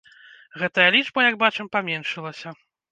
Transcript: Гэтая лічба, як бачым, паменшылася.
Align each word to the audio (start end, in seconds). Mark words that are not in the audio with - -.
Гэтая 0.61 0.87
лічба, 0.97 1.19
як 1.29 1.39
бачым, 1.45 1.71
паменшылася. 1.79 2.61